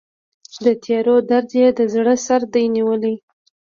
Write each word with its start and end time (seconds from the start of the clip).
د 0.63 0.65
تیارو 0.83 1.15
درد 1.29 1.49
یې 1.61 1.67
د 1.77 1.79
زړه 1.93 2.13
سردې 2.25 2.63
نیولی 2.75 3.15